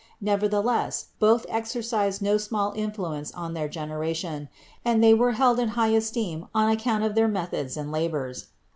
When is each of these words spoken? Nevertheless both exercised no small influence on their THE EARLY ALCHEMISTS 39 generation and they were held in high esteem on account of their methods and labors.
Nevertheless 0.19 1.09
both 1.19 1.45
exercised 1.47 2.23
no 2.23 2.39
small 2.39 2.73
influence 2.75 3.31
on 3.35 3.53
their 3.53 3.67
THE 3.67 3.81
EARLY 3.81 4.07
ALCHEMISTS 4.13 4.21
39 4.23 4.23
generation 4.23 4.49
and 4.83 5.03
they 5.03 5.13
were 5.13 5.31
held 5.33 5.59
in 5.59 5.67
high 5.69 5.89
esteem 5.91 6.47
on 6.55 6.71
account 6.71 7.03
of 7.03 7.13
their 7.13 7.27
methods 7.27 7.77
and 7.77 7.91
labors. 7.91 8.47